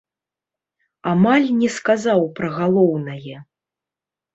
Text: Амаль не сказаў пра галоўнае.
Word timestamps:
Амаль 1.11 1.47
не 1.61 1.69
сказаў 1.77 2.21
пра 2.41 2.53
галоўнае. 2.59 3.37